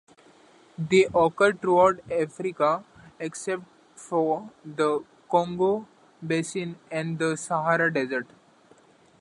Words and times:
They 0.79 1.05
occur 1.13 1.53
throughout 1.53 1.99
Africa 2.09 2.83
except 3.19 3.61
for 3.95 4.49
the 4.65 5.03
Congo 5.29 5.87
basin 6.25 6.79
and 6.89 7.19
the 7.19 7.35
Sahara 7.37 7.93
Desert. 7.93 8.25